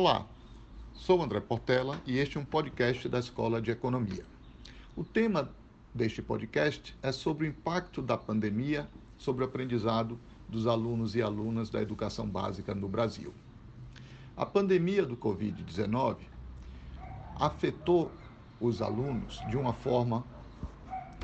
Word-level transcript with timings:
Olá, 0.00 0.24
sou 0.94 1.20
André 1.20 1.40
Portela 1.40 2.00
e 2.06 2.18
este 2.18 2.38
é 2.38 2.40
um 2.40 2.44
podcast 2.44 3.08
da 3.08 3.18
Escola 3.18 3.60
de 3.60 3.72
Economia. 3.72 4.24
O 4.94 5.02
tema 5.02 5.50
deste 5.92 6.22
podcast 6.22 6.96
é 7.02 7.10
sobre 7.10 7.48
o 7.48 7.50
impacto 7.50 8.00
da 8.00 8.16
pandemia 8.16 8.88
sobre 9.18 9.42
o 9.42 9.48
aprendizado 9.48 10.16
dos 10.48 10.68
alunos 10.68 11.16
e 11.16 11.20
alunas 11.20 11.68
da 11.68 11.82
educação 11.82 12.28
básica 12.28 12.76
no 12.76 12.88
Brasil. 12.88 13.34
A 14.36 14.46
pandemia 14.46 15.04
do 15.04 15.16
Covid-19 15.16 16.18
afetou 17.34 18.12
os 18.60 18.80
alunos 18.80 19.42
de 19.50 19.56
uma 19.56 19.72
forma 19.72 20.24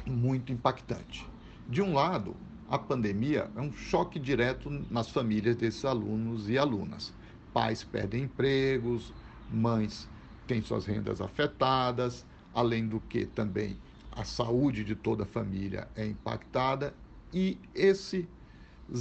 muito 0.04 0.50
impactante. 0.50 1.24
De 1.68 1.80
um 1.80 1.94
lado, 1.94 2.34
a 2.68 2.76
pandemia 2.76 3.48
é 3.54 3.60
um 3.60 3.72
choque 3.72 4.18
direto 4.18 4.68
nas 4.90 5.08
famílias 5.10 5.54
desses 5.54 5.84
alunos 5.84 6.48
e 6.48 6.58
alunas. 6.58 7.14
Pais 7.54 7.84
perdem 7.84 8.24
empregos, 8.24 9.14
mães 9.48 10.10
têm 10.46 10.60
suas 10.60 10.84
rendas 10.84 11.20
afetadas, 11.20 12.26
além 12.52 12.88
do 12.88 13.00
que 13.00 13.24
também 13.24 13.78
a 14.10 14.24
saúde 14.24 14.84
de 14.84 14.96
toda 14.96 15.22
a 15.22 15.26
família 15.26 15.88
é 15.94 16.04
impactada 16.04 16.94
e 17.32 17.62
esses 17.74 18.26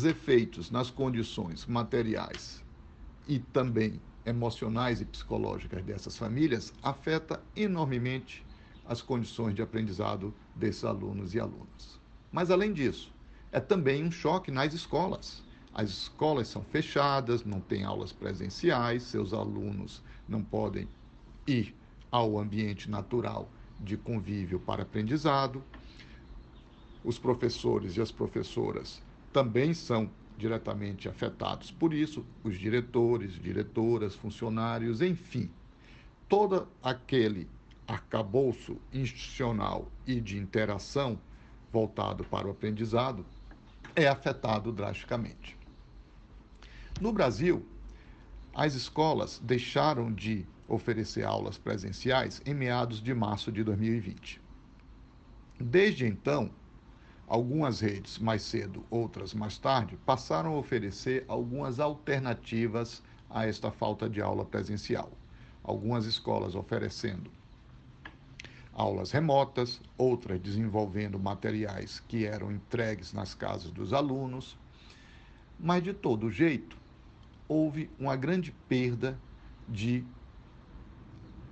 efeitos 0.06 0.72
nas 0.72 0.92
condições 0.92 1.66
materiais 1.66 2.64
e 3.28 3.40
também 3.40 4.02
emocionais 4.26 5.02
e 5.02 5.06
psicológicas 5.06 5.84
dessas 5.84 6.18
famílias 6.18 6.74
afeta 6.82 7.44
enormemente 7.56 8.46
as 8.86 9.02
condições 9.02 9.56
de 9.56 9.64
aprendizado 9.64 10.34
desses 10.56 10.84
alunos 10.84 11.34
e 11.34 11.40
alunas. 11.40 12.00
Mas 12.32 12.52
além 12.52 12.72
disso, 12.72 13.12
é 13.52 13.60
também 13.60 14.04
um 14.04 14.12
choque 14.12 14.52
nas 14.52 14.74
escolas. 14.74 15.44
As 15.74 15.90
escolas 15.90 16.48
são 16.48 16.64
fechadas, 16.64 17.44
não 17.44 17.60
tem 17.60 17.84
aulas 17.84 18.12
presenciais, 18.12 19.04
seus 19.04 19.34
alunos 19.34 20.04
não 20.28 20.44
podem 20.44 20.88
ir 21.48 21.76
ao 22.12 22.38
ambiente 22.38 22.90
natural 22.90 23.50
de 23.80 23.98
convívio 23.98 24.60
para 24.60 24.84
aprendizado. 24.84 25.64
Os 27.04 27.18
professores 27.18 27.98
e 27.98 28.02
as 28.02 28.12
professoras 28.12 29.02
também 29.32 29.74
são 29.74 30.12
diretamente 30.38 31.10
afetados 31.10 31.72
por 31.72 31.94
isso, 31.94 32.24
os 32.44 32.58
diretores, 32.58 33.34
diretoras, 33.34 34.16
funcionários, 34.16 35.02
enfim, 35.02 35.50
todo 36.30 36.68
aquele 36.84 37.50
arcabouço 37.88 38.78
institucional 38.92 39.92
e 40.06 40.22
de 40.22 40.38
interação 40.38 41.20
voltado 41.72 42.24
para 42.24 42.48
o 42.48 42.52
aprendizado 42.52 43.26
é 43.96 44.08
afetado 44.08 44.72
drasticamente. 44.72 45.63
No 47.02 47.12
Brasil, 47.12 47.66
as 48.54 48.76
escolas 48.76 49.40
deixaram 49.44 50.14
de 50.14 50.46
oferecer 50.68 51.26
aulas 51.26 51.58
presenciais 51.58 52.42
em 52.46 52.54
meados 52.54 53.02
de 53.02 53.14
março 53.14 53.52
de 53.52 53.64
2020. 53.64 54.40
Desde 55.60 56.06
então, 56.06 56.52
algumas 57.28 57.80
redes 57.80 58.20
mais 58.20 58.44
cedo, 58.44 58.86
outras 58.90 59.34
mais 59.34 59.58
tarde, 59.58 59.98
passaram 60.06 60.54
a 60.54 60.58
oferecer 60.58 61.26
algumas 61.28 61.80
alternativas 61.80 63.02
a 63.30 63.48
esta 63.48 63.72
falta 63.72 64.08
de 64.08 64.22
aula 64.22 64.46
presencial. 64.46 65.12
Algumas 65.64 66.06
escolas 66.06 66.56
oferecendo 66.56 67.32
aulas 68.72 69.12
remotas, 69.12 69.82
outras 69.98 70.40
desenvolvendo 70.40 71.20
materiais 71.20 72.00
que 72.08 72.26
eram 72.26 72.52
entregues 72.52 73.14
nas 73.14 73.34
casas 73.34 73.72
dos 73.72 73.94
alunos. 73.94 74.58
Mas, 75.60 75.84
de 75.84 75.94
todo 75.94 76.32
jeito, 76.32 76.83
houve 77.48 77.90
uma 78.00 78.16
grande 78.16 78.52
perda 78.68 79.18
de 79.68 80.04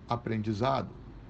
aprendizado 0.08 0.90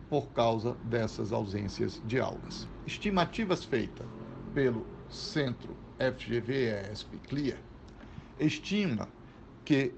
por 0.09 0.27
causa 0.31 0.75
dessas 0.83 1.31
ausências 1.31 2.01
de 2.05 2.19
aulas. 2.19 2.67
Estimativas 2.85 3.63
feitas 3.63 4.05
pelo 4.53 4.85
Centro 5.09 5.75
FGV-ESP 5.99 7.17
CLIA 7.27 7.57
estima 8.39 9.07
que 9.63 9.93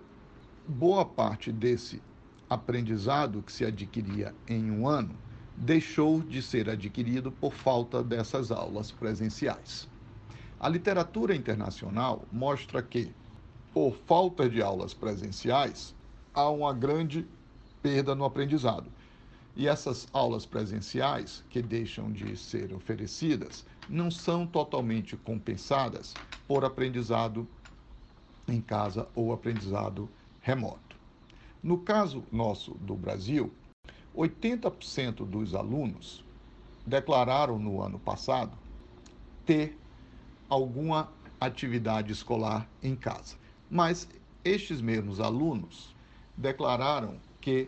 boa 0.68 1.06
parte 1.06 1.52
desse 1.52 2.02
aprendizado 2.50 3.42
que 3.42 3.52
se 3.52 3.66
adquiria 3.66 4.36
em 4.48 4.70
um 4.70 4.88
ano 4.88 5.16
deixou 5.56 6.22
de 6.22 6.42
ser 6.42 6.70
adquirido 6.70 7.32
por 7.32 7.54
falta 7.54 8.04
dessas 8.04 8.52
aulas 8.52 8.92
presenciais. 8.92 9.88
A 10.60 10.68
literatura 10.68 11.36
internacional 11.36 12.26
mostra 12.32 12.82
que, 12.82 13.12
por 13.74 13.96
falta 14.06 14.48
de 14.48 14.62
aulas 14.62 14.94
presenciais, 14.94 15.96
há 16.34 16.48
uma 16.50 16.72
grande 16.74 17.28
perda 17.82 18.14
no 18.14 18.24
aprendizado. 18.24 18.92
E 19.56 19.68
essas 19.68 20.08
aulas 20.14 20.46
presenciais, 20.46 21.44
que 21.50 21.62
deixam 21.62 22.12
de 22.12 22.38
ser 22.38 22.74
oferecidas, 22.74 23.66
não 23.90 24.10
são 24.10 24.46
totalmente 24.46 25.18
compensadas 25.18 26.14
por 26.48 26.64
aprendizado 26.64 27.48
em 28.48 28.62
casa 28.62 29.08
ou 29.16 29.34
aprendizado 29.34 30.10
remoto. 30.42 30.96
No 31.62 31.80
caso 31.80 32.24
nosso 32.32 32.74
do 32.76 32.96
Brasil, 32.96 33.52
80% 34.16 35.26
dos 35.26 35.56
alunos 35.56 36.24
declararam 36.86 37.58
no 37.58 37.82
ano 37.82 38.00
passado 38.00 38.58
ter 39.46 39.78
alguma 40.50 41.12
atividade 41.40 42.12
escolar 42.12 42.68
em 42.82 42.96
casa. 42.96 43.43
Mas 43.74 44.08
estes 44.46 44.82
mesmos 44.82 45.20
alunos 45.20 45.96
declararam 46.38 47.18
que 47.42 47.68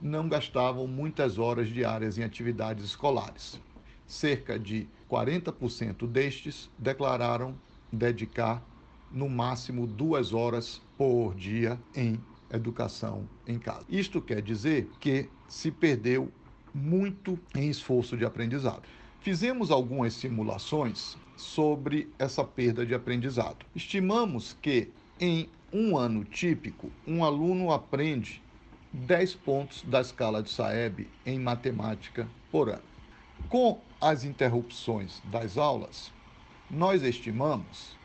não 0.00 0.26
gastavam 0.26 0.86
muitas 0.86 1.38
horas 1.38 1.68
diárias 1.68 2.16
em 2.16 2.24
atividades 2.24 2.86
escolares. 2.86 3.60
Cerca 4.06 4.58
de 4.58 4.88
40% 5.10 6.06
destes 6.06 6.70
declararam 6.78 7.54
dedicar 7.92 8.66
no 9.10 9.28
máximo 9.28 9.86
duas 9.86 10.32
horas 10.32 10.80
por 10.96 11.34
dia 11.34 11.78
em 11.94 12.18
educação 12.50 13.28
em 13.46 13.58
casa. 13.58 13.84
Isto 13.90 14.22
quer 14.22 14.40
dizer 14.40 14.88
que 14.98 15.28
se 15.46 15.70
perdeu 15.70 16.32
muito 16.72 17.38
em 17.54 17.68
esforço 17.68 18.16
de 18.16 18.24
aprendizado. 18.24 18.84
Fizemos 19.20 19.70
algumas 19.70 20.14
simulações 20.14 21.18
sobre 21.36 22.10
essa 22.18 22.42
perda 22.42 22.86
de 22.86 22.94
aprendizado. 22.94 23.66
Estimamos 23.76 24.56
que 24.62 24.90
em 25.20 25.48
um 25.72 25.96
ano 25.96 26.24
típico, 26.24 26.90
um 27.06 27.24
aluno 27.24 27.72
aprende 27.72 28.42
10 28.92 29.34
pontos 29.36 29.82
da 29.82 30.00
escala 30.00 30.42
de 30.42 30.50
Saeb 30.50 31.08
em 31.24 31.38
matemática 31.38 32.28
por 32.50 32.68
ano. 32.68 32.82
Com 33.48 33.80
as 34.00 34.24
interrupções 34.24 35.22
das 35.24 35.56
aulas, 35.56 36.12
nós 36.70 37.02
estimamos, 37.02 37.96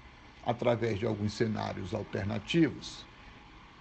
através 0.46 1.00
de 1.00 1.06
alguns 1.06 1.34
cenários 1.34 1.94
alternativos, 1.94 3.06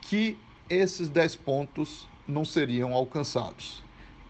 que 0.01 0.37
esses 0.69 1.09
10 1.09 1.37
pontos 1.37 2.09
não 2.27 2.45
seriam 2.45 2.93
alcançados 2.93 3.85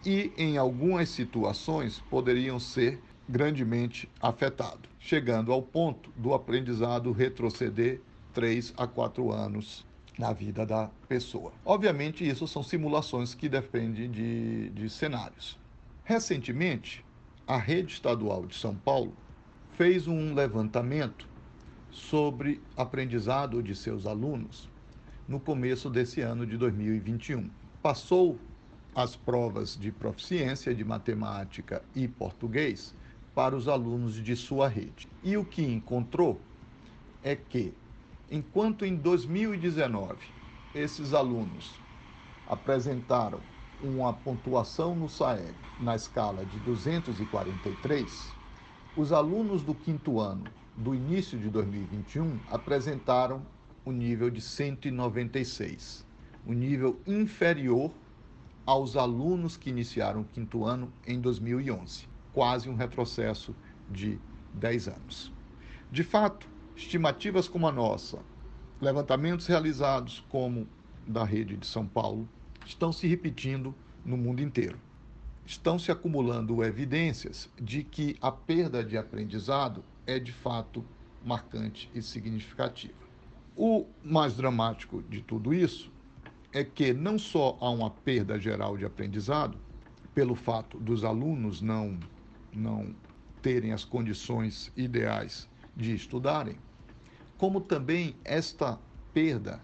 e, 0.05 0.31
em 0.37 0.59
algumas 0.59 1.09
situações, 1.09 2.03
poderiam 2.11 2.59
ser 2.61 3.01
grandemente 3.29 4.09
afetados, 4.21 4.89
chegando 5.01 5.53
ao 5.53 5.63
ponto 5.63 6.11
do 6.17 6.35
aprendizado 6.35 7.11
retroceder 7.11 8.01
3 8.37 8.75
a 8.77 8.87
4 8.87 9.33
anos 9.33 9.83
na 10.19 10.31
vida 10.31 10.67
da 10.67 10.91
pessoa. 11.09 11.55
Obviamente, 11.65 12.29
isso 12.29 12.47
são 12.47 12.63
simulações 12.63 13.35
que 13.35 13.49
dependem 13.49 14.11
de, 14.11 14.69
de 14.69 14.91
cenários. 14.91 15.59
Recentemente, 16.05 17.03
a 17.47 17.57
Rede 17.57 17.95
Estadual 17.95 18.45
de 18.45 18.55
São 18.55 18.75
Paulo 18.77 19.15
fez 19.73 20.07
um 20.07 20.35
levantamento 20.35 21.27
sobre 21.91 22.61
aprendizado 22.77 23.63
de 23.63 23.75
seus 23.75 24.05
alunos 24.05 24.69
no 25.27 25.41
começo 25.41 25.89
desse 25.89 26.21
ano 26.21 26.45
de 26.45 26.59
2021. 26.59 27.49
Passou 27.83 28.39
as 28.95 29.17
provas 29.17 29.79
de 29.79 29.91
proficiência 29.91 30.75
de 30.75 30.85
matemática 30.85 31.83
e 31.95 32.07
português 32.07 32.95
para 33.35 33.57
os 33.57 33.67
alunos 33.67 34.23
de 34.23 34.37
sua 34.37 34.69
rede. 34.69 35.09
E 35.25 35.39
o 35.39 35.45
que 35.45 35.63
encontrou 35.63 36.39
é 37.23 37.35
que, 37.35 37.73
enquanto 38.31 38.85
em 38.85 38.97
2019 38.97 40.17
esses 40.75 41.15
alunos 41.15 41.81
apresentaram 42.47 43.41
uma 43.83 44.13
pontuação 44.13 44.95
no 44.95 45.09
SAEB 45.09 45.55
na 45.81 45.95
escala 45.95 46.45
de 46.45 46.59
243, 46.61 48.33
os 48.97 49.13
alunos 49.13 49.63
do 49.63 49.75
quinto 49.75 50.19
ano 50.19 50.45
do 50.77 50.95
início 50.95 51.39
de 51.39 51.49
2021 51.51 52.39
apresentaram 52.51 53.43
o 53.85 53.93
nível 53.93 54.29
de 54.31 54.41
196, 54.41 56.05
o 56.47 56.53
nível 56.53 56.99
inferior 57.07 57.93
aos 58.65 58.97
alunos 58.97 59.57
que 59.57 59.71
iniciaram 59.71 60.23
o 60.23 60.25
quinto 60.25 60.65
ano 60.65 60.93
em 61.07 61.21
2011, 61.21 62.09
quase 62.33 62.69
um 62.69 62.75
retrocesso 62.75 63.55
de 63.89 64.19
10 64.55 64.89
anos. 64.89 65.33
De 65.93 66.03
fato, 66.03 66.49
estimativas 66.77 67.49
como 67.49 67.67
a 67.67 67.73
nossa, 67.73 68.19
levantamentos 68.81 69.47
realizados 69.47 70.23
como 70.29 70.69
da 71.07 71.25
rede 71.25 71.57
de 71.57 71.67
São 71.67 71.87
Paulo, 71.87 72.29
estão 72.67 72.93
se 72.93 73.07
repetindo 73.07 73.75
no 74.05 74.17
mundo 74.17 74.43
inteiro. 74.43 74.79
Estão 75.47 75.79
se 75.79 75.91
acumulando 75.91 76.63
evidências 76.63 77.49
de 77.61 77.83
que 77.83 78.17
a 78.21 78.31
perda 78.31 78.85
de 78.85 78.99
aprendizado 78.99 79.83
é 80.07 80.19
de 80.19 80.33
fato 80.33 80.85
marcante 81.25 81.91
e 81.95 82.03
significativa. 82.03 82.95
O 83.57 83.87
mais 84.05 84.37
dramático 84.37 85.03
de 85.09 85.23
tudo 85.23 85.55
isso 85.55 85.91
é 86.53 86.63
que 86.63 86.93
não 86.93 87.19
só 87.19 87.57
há 87.61 87.71
uma 87.71 87.91
perda 87.91 88.39
geral 88.39 88.77
de 88.77 88.85
aprendizado, 88.85 89.57
pelo 90.15 90.35
fato 90.35 90.79
dos 90.79 91.05
alunos 91.05 91.61
não, 91.61 91.99
não 92.53 92.95
terem 93.41 93.73
as 93.73 93.85
condições 93.85 94.73
ideais 94.77 95.49
de 95.77 95.95
estudarem, 95.95 96.57
como 97.39 97.61
também 97.61 98.17
esta 98.25 98.79
perda 99.13 99.61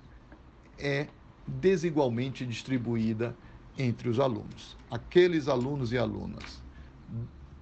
é 0.78 1.06
desigualmente 1.46 2.46
distribuída 2.46 3.34
entre 3.78 4.08
os 4.08 4.20
alunos. 4.20 4.76
Aqueles 4.90 5.48
alunos 5.48 5.92
e 5.92 5.98
alunas 5.98 6.62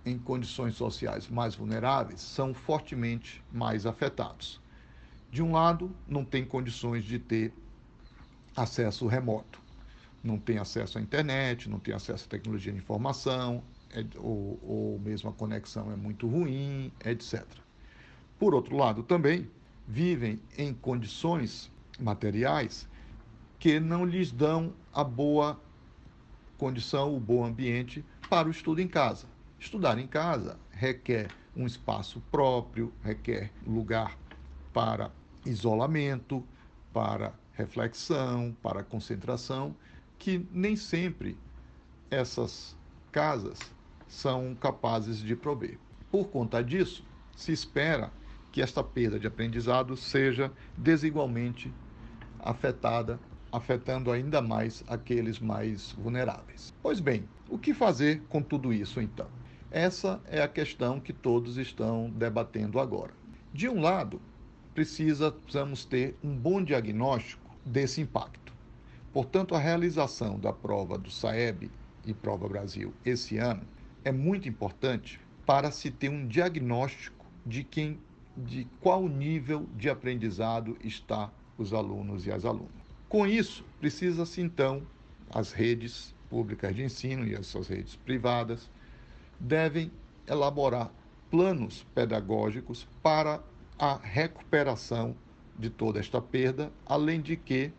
em 0.05 0.19
condições 0.19 0.75
sociais 0.75 1.29
mais 1.29 1.55
vulneráveis 1.55 2.21
são 2.21 2.55
fortemente 2.55 3.43
mais 3.53 3.87
afetados. 3.87 4.61
De 5.31 5.43
um 5.43 5.53
lado, 5.53 5.95
não 6.09 6.25
tem 6.25 6.45
condições 6.45 7.05
de 7.05 7.19
ter 7.19 7.53
acesso 8.57 9.07
remoto, 9.07 9.61
não 10.25 10.39
tem 10.39 10.59
acesso 10.59 10.99
à 10.99 11.01
internet, 11.01 11.69
não 11.69 11.79
tem 11.79 11.95
acesso 11.95 12.25
à 12.25 12.29
tecnologia 12.29 12.73
de 12.73 12.79
informação, 12.79 13.63
é, 13.93 14.05
ou, 14.17 14.59
ou 14.63 14.99
mesmo 14.99 15.31
a 15.31 15.33
conexão 15.33 15.91
é 15.93 15.97
muito 15.97 16.27
ruim, 16.27 16.93
etc. 17.05 17.45
Por 18.39 18.55
outro 18.55 18.77
lado, 18.77 19.03
também 19.03 19.49
vivem 19.91 20.41
em 20.57 20.73
condições 20.73 21.69
materiais 21.99 22.89
que 23.59 23.81
não 23.81 24.05
lhes 24.05 24.31
dão 24.31 24.73
a 24.93 25.03
boa 25.03 25.61
condição, 26.57 27.17
o 27.17 27.19
bom 27.19 27.45
ambiente 27.45 28.05
para 28.29 28.47
o 28.47 28.53
estudo 28.53 28.81
em 28.81 28.87
casa. 28.87 29.27
Estudar 29.59 29.99
em 29.99 30.07
casa 30.07 30.57
requer 30.71 31.29
um 31.57 31.67
espaço 31.67 32.23
próprio, 32.31 32.93
requer 33.03 33.51
lugar 33.67 34.17
para 34.73 35.11
isolamento, 35.45 36.47
para 36.93 37.35
reflexão, 37.55 38.57
para 38.63 38.85
concentração, 38.85 39.75
que 40.21 40.47
nem 40.53 40.77
sempre 40.77 41.37
essas 42.09 42.77
casas 43.11 43.59
são 44.07 44.55
capazes 44.55 45.19
de 45.19 45.35
prover. 45.35 45.79
Por 46.13 46.29
conta 46.29 46.63
disso, 46.63 47.05
se 47.35 47.51
espera 47.51 48.13
que 48.53 48.63
esta 48.63 48.83
perda 48.83 49.19
de 49.19 49.27
aprendizado 49.27 49.97
seja 49.97 50.53
desigualmente 50.77 51.73
afetada, 52.39 53.19
afetando 53.53 54.11
ainda 54.11 54.41
mais 54.41 54.85
aqueles 54.89 55.39
mais 55.39 55.93
vulneráveis. 55.93 56.75
Pois 56.83 57.01
bem, 57.01 57.29
o 57.49 57.59
que 57.59 57.75
fazer 57.75 58.23
com 58.29 58.43
tudo 58.43 58.73
isso 58.73 59.01
então? 59.01 59.29
Essa 59.71 60.21
é 60.27 60.43
a 60.43 60.49
questão 60.49 60.99
que 60.99 61.13
todos 61.13 61.57
estão 61.57 62.11
debatendo 62.11 62.81
agora. 62.81 63.13
De 63.53 63.69
um 63.69 63.81
lado, 63.81 64.21
precisamos 64.75 65.85
ter 65.85 66.17
um 66.23 66.37
bom 66.37 66.63
diagnóstico 66.63 67.57
desse 67.65 68.01
impacto. 68.01 68.53
Portanto, 69.13 69.55
a 69.55 69.59
realização 69.59 70.39
da 70.39 70.53
prova 70.53 70.97
do 70.97 71.11
SAEB 71.11 71.71
e 72.07 72.15
Prova 72.15 72.49
Brasil 72.49 72.93
esse 73.05 73.39
ano 73.39 73.63
é 74.05 74.13
muito 74.13 74.49
importante 74.49 75.21
para 75.45 75.71
se 75.71 75.91
ter 75.91 76.09
um 76.09 76.27
diagnóstico 76.27 77.27
de 77.45 77.65
quem 77.65 77.99
de 78.37 78.67
qual 78.81 79.09
nível 79.09 79.67
de 79.77 79.91
aprendizado 79.91 80.77
está 80.83 81.31
os 81.59 81.73
alunos 81.73 82.27
e 82.27 82.33
as 82.33 82.45
alunas. 82.45 82.71
Com 83.09 83.27
isso, 83.27 83.65
precisa-se 83.79 84.41
então 84.41 84.83
as 85.35 85.53
redes 85.53 86.15
públicas 86.29 86.75
de 86.75 86.83
ensino 86.83 87.27
e 87.27 87.35
as 87.35 87.47
suas 87.47 87.69
redes 87.69 87.97
privadas 87.97 88.71
devem 89.39 89.91
elaborar 90.27 90.91
planos 91.31 91.85
pedagógicos 91.95 92.87
para 93.03 93.43
a 93.79 93.97
recuperação 93.97 95.15
de 95.59 95.71
toda 95.71 95.99
esta 95.99 96.21
perda, 96.21 96.73
além 96.87 97.21
de 97.21 97.37
que 97.37 97.73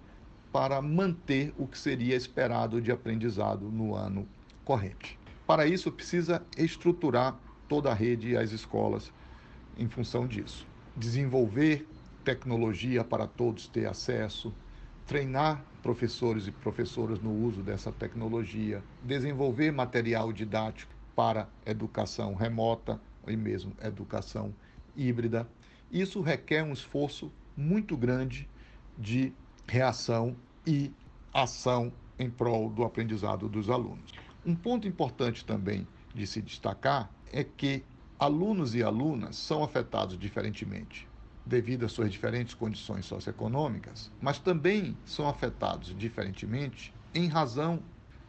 para 0.51 0.81
manter 0.81 1.53
o 1.57 1.65
que 1.65 1.77
seria 1.77 2.15
esperado 2.15 2.81
de 2.81 2.91
aprendizado 2.91 3.71
no 3.71 3.95
ano 3.95 4.27
corrente. 4.65 5.17
Para 5.47 5.65
isso, 5.65 5.91
precisa 5.91 6.41
estruturar 6.57 7.37
toda 7.67 7.91
a 7.91 7.93
rede 7.93 8.31
e 8.31 8.37
as 8.37 8.51
escolas 8.51 9.11
em 9.81 9.89
função 9.89 10.27
disso. 10.27 10.67
Desenvolver 10.95 11.87
tecnologia 12.23 13.03
para 13.03 13.25
todos 13.25 13.67
ter 13.67 13.87
acesso, 13.87 14.53
treinar 15.07 15.65
professores 15.81 16.45
e 16.45 16.51
professoras 16.51 17.19
no 17.19 17.33
uso 17.33 17.63
dessa 17.63 17.91
tecnologia, 17.91 18.83
desenvolver 19.01 19.71
material 19.71 20.31
didático 20.31 20.93
para 21.15 21.49
educação 21.65 22.35
remota 22.35 23.01
e 23.27 23.35
mesmo 23.35 23.73
educação 23.81 24.53
híbrida. 24.95 25.49
Isso 25.91 26.21
requer 26.21 26.63
um 26.63 26.73
esforço 26.73 27.31
muito 27.57 27.97
grande 27.97 28.47
de 28.95 29.33
reação 29.67 30.35
e 30.65 30.93
ação 31.33 31.91
em 32.19 32.29
prol 32.29 32.69
do 32.69 32.83
aprendizado 32.83 33.49
dos 33.49 33.67
alunos. 33.67 34.11
Um 34.45 34.55
ponto 34.55 34.87
importante 34.87 35.43
também 35.43 35.87
de 36.13 36.27
se 36.27 36.39
destacar 36.39 37.09
é 37.33 37.43
que 37.43 37.83
alunos 38.21 38.75
e 38.75 38.83
alunas 38.83 39.35
são 39.35 39.63
afetados 39.63 40.15
diferentemente 40.15 41.07
devido 41.43 41.87
às 41.87 41.91
suas 41.91 42.11
diferentes 42.11 42.53
condições 42.53 43.03
socioeconômicas, 43.07 44.11
mas 44.21 44.37
também 44.37 44.95
são 45.03 45.27
afetados 45.27 45.91
diferentemente 45.97 46.93
em 47.15 47.27
razão 47.27 47.81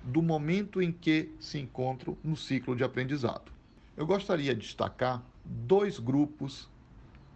do 0.03 0.23
momento 0.23 0.81
em 0.81 0.91
que 0.91 1.31
se 1.39 1.59
encontram 1.59 2.17
no 2.25 2.35
ciclo 2.35 2.75
de 2.75 2.83
aprendizado. 2.83 3.53
Eu 3.95 4.07
gostaria 4.07 4.55
de 4.55 4.63
destacar 4.63 5.23
dois 5.45 5.99
grupos 5.99 6.71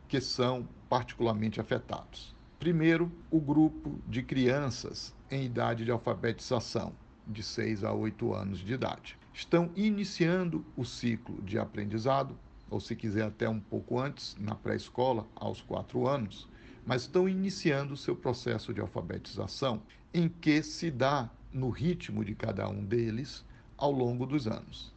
que 0.09 0.19
são 0.19 0.67
particularmente 0.89 1.61
afetados. 1.61 2.35
Primeiro, 2.59 3.13
o 3.31 3.39
grupo 3.39 4.01
de 4.09 4.23
crianças 4.23 5.15
em 5.31 5.45
idade 5.45 5.85
de 5.85 5.91
alfabetização, 5.91 6.95
de 7.27 7.43
6 7.43 7.85
a 7.85 7.93
8 7.93 8.33
anos 8.33 8.61
de 8.61 8.73
idade. 8.73 9.19
Estão 9.35 9.71
iniciando 9.77 10.65
o 10.75 10.87
ciclo 10.87 11.43
de 11.43 11.59
aprendizado, 11.59 12.35
ou 12.71 12.81
se 12.81 12.97
quiser 12.97 13.25
até 13.25 13.49
um 13.49 13.61
pouco 13.61 13.99
antes, 13.99 14.37
na 14.39 14.55
pré-escola, 14.55 15.27
aos 15.35 15.61
4 15.61 16.07
anos, 16.07 16.49
mas 16.85 17.03
estão 17.03 17.29
iniciando 17.29 17.95
o 17.95 17.97
seu 17.97 18.17
processo 18.17 18.73
de 18.73 18.81
alfabetização, 18.81 19.83
em 20.13 20.29
que 20.29 20.63
se 20.63 20.91
dá 20.91 21.31
no 21.53 21.71
ritmo 21.71 22.25
de 22.25 22.35
cada 22.35 22.69
um 22.69 22.85
deles 22.85 23.45
ao 23.77 23.91
longo 23.91 24.27
dos 24.27 24.47
anos. 24.47 24.95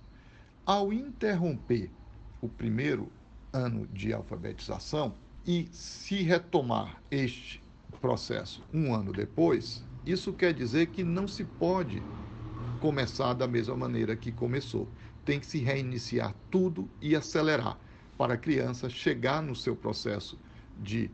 Ao 0.66 0.94
interromper 0.94 1.92
o 2.42 2.48
primeiro 2.50 3.12
ano 3.52 3.88
de 3.88 4.14
alfabetização 4.14 5.20
e 5.46 5.68
se 5.72 6.22
retomar 6.22 7.04
este 7.10 7.62
processo 8.00 8.68
um 8.74 8.94
ano 8.94 9.12
depois, 9.12 9.88
isso 10.06 10.34
quer 10.34 10.54
dizer 10.54 10.88
que 10.88 11.04
não 11.04 11.28
se 11.28 11.44
pode 11.44 12.08
começar 12.80 13.34
da 13.34 13.48
mesma 13.48 13.76
maneira 13.76 14.16
que 14.16 14.32
começou. 14.32 14.94
Tem 15.30 15.40
que 15.40 15.46
se 15.46 15.60
reiniciar 15.60 16.34
tudo 16.50 16.90
e 17.00 17.16
acelerar 17.16 17.78
para 18.18 18.34
a 18.34 18.38
criança 18.38 18.90
chegar 18.90 19.44
no 19.44 19.56
seu 19.56 19.76
processo 19.76 20.40
de 20.76 21.08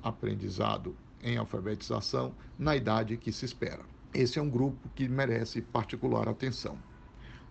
aprendizado 0.00 0.94
em 1.20 1.36
alfabetização 1.36 2.32
na 2.56 2.76
idade 2.76 3.16
que 3.16 3.32
se 3.32 3.44
espera. 3.44 3.82
Esse 4.14 4.38
é 4.38 4.42
um 4.42 4.48
grupo 4.48 4.88
que 4.94 5.08
merece 5.08 5.62
particular 5.62 6.28
atenção. 6.28 6.78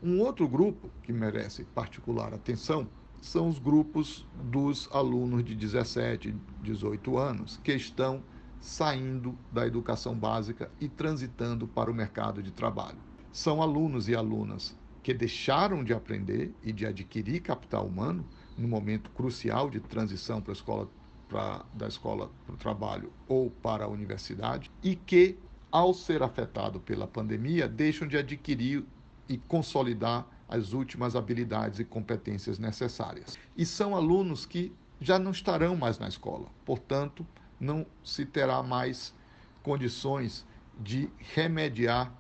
Um 0.02 0.22
outro 0.22 0.48
grupo 0.48 0.90
que 1.04 1.12
merece 1.12 1.66
particular 1.66 2.34
atenção 2.34 2.88
são 3.22 3.50
os 3.50 3.60
grupos 3.60 4.26
dos 4.42 4.88
alunos 4.94 5.44
de 5.44 5.54
17, 5.54 6.34
18 6.64 7.18
anos 7.18 7.60
que 7.62 7.74
estão 7.74 8.24
saindo 8.62 9.38
da 9.52 9.68
educação 9.68 10.16
básica 10.16 10.72
e 10.80 10.88
transitando 10.88 11.68
para 11.68 11.92
o 11.92 11.94
mercado 11.94 12.42
de 12.42 12.52
trabalho. 12.52 13.00
São 13.34 13.62
alunos 13.62 14.08
e 14.08 14.16
alunas 14.16 14.74
que 15.06 15.14
deixaram 15.14 15.84
de 15.84 15.94
aprender 15.94 16.52
e 16.64 16.74
de 16.74 16.84
adquirir 16.84 17.40
capital 17.40 17.86
humano 17.86 18.28
no 18.58 18.68
momento 18.68 19.12
crucial 19.12 19.70
de 19.70 19.80
transição 19.80 20.42
para 20.42 20.52
a 20.52 20.56
escola 20.56 20.90
pra, 21.30 21.64
da 21.72 21.88
escola 21.88 22.32
para 22.44 22.56
o 22.56 22.58
trabalho 22.58 23.14
ou 23.28 23.52
para 23.52 23.86
a 23.86 23.88
universidade 23.88 24.72
e 24.82 24.96
que, 24.96 25.38
ao 25.72 25.94
ser 25.94 26.24
afetado 26.24 26.80
pela 26.80 27.06
pandemia, 27.06 27.68
deixam 27.68 28.08
de 28.08 28.18
adquirir 28.18 28.84
e 29.30 29.38
consolidar 29.38 30.26
as 30.50 30.74
últimas 30.74 31.16
habilidades 31.16 31.80
e 31.80 31.86
competências 31.86 32.58
necessárias. 32.58 33.38
E 33.56 33.64
são 33.64 33.96
alunos 33.96 34.44
que 34.44 34.74
já 35.00 35.20
não 35.20 35.30
estarão 35.30 35.76
mais 35.76 36.00
na 36.00 36.08
escola, 36.08 36.48
portanto, 36.66 37.24
não 37.60 37.86
se 38.04 38.26
terá 38.26 38.64
mais 38.64 39.14
condições 39.62 40.44
de 40.80 41.08
remediar 41.20 42.12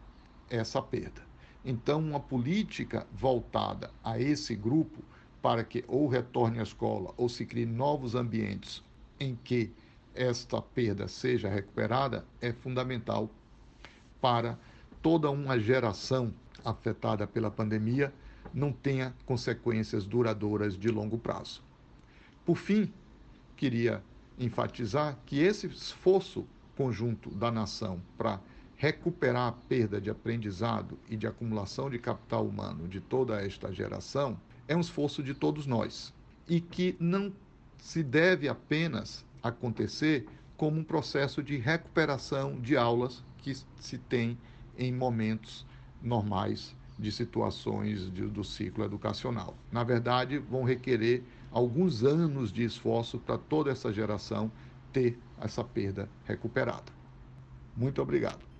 essa 0.51 0.79
perda. 0.83 1.24
Então, 1.65 1.99
uma 1.99 2.19
política 2.19 3.07
voltada 3.11 3.89
a 4.03 4.19
esse 4.19 4.55
grupo 4.55 5.03
para 5.41 5.63
que 5.63 5.83
ou 5.87 6.07
retorne 6.07 6.59
à 6.59 6.63
escola 6.63 7.11
ou 7.17 7.27
se 7.27 7.45
crie 7.45 7.65
novos 7.65 8.13
ambientes 8.13 8.83
em 9.19 9.35
que 9.43 9.71
esta 10.13 10.61
perda 10.61 11.07
seja 11.07 11.49
recuperada 11.49 12.23
é 12.39 12.53
fundamental 12.53 13.29
para 14.21 14.57
toda 15.01 15.29
uma 15.29 15.59
geração 15.59 16.33
afetada 16.63 17.27
pela 17.27 17.51
pandemia 17.51 18.13
não 18.53 18.71
tenha 18.71 19.13
consequências 19.25 20.05
duradouras 20.05 20.77
de 20.77 20.89
longo 20.89 21.17
prazo. 21.17 21.61
Por 22.45 22.55
fim, 22.55 22.91
queria 23.57 24.03
enfatizar 24.39 25.17
que 25.25 25.39
esse 25.39 25.67
esforço 25.67 26.45
conjunto 26.75 27.29
da 27.31 27.51
nação 27.51 28.01
para 28.17 28.39
recuperar 28.77 29.47
a 29.47 29.51
perda 29.51 30.01
de 30.01 30.09
aprendizado 30.09 30.97
e 31.09 31.15
de 31.15 31.25
acumulação 31.27 31.89
de 31.89 31.97
capital 31.97 32.45
humano 32.45 32.87
de 32.87 32.99
toda 32.99 33.41
esta 33.41 33.71
geração 33.73 34.39
é 34.67 34.75
um 34.75 34.81
esforço 34.81 35.23
de 35.23 35.33
todos 35.33 35.65
nós 35.65 36.13
e 36.47 36.59
que 36.59 36.95
não 36.99 37.31
se 37.77 38.03
deve 38.03 38.47
apenas 38.47 39.25
acontecer 39.41 40.25
como 40.57 40.79
um 40.79 40.83
processo 40.83 41.41
de 41.43 41.57
recuperação 41.57 42.59
de 42.59 42.75
aulas 42.75 43.23
que 43.37 43.55
se 43.79 43.97
tem 43.97 44.37
em 44.77 44.91
momentos 44.91 45.65
normais 46.01 46.75
de 46.97 47.11
situações 47.11 48.11
de, 48.11 48.25
do 48.27 48.43
ciclo 48.43 48.83
educacional. 48.83 49.55
Na 49.71 49.83
verdade, 49.83 50.37
vão 50.37 50.63
requerer 50.63 51.23
alguns 51.51 52.03
anos 52.03 52.51
de 52.51 52.63
esforço 52.63 53.19
para 53.19 53.37
toda 53.37 53.71
essa 53.71 53.91
geração 53.91 54.51
ter 54.91 55.17
essa 55.39 55.63
perda 55.63 56.09
recuperada. 56.25 56.91
Muito 57.75 58.01
obrigado. 58.01 58.54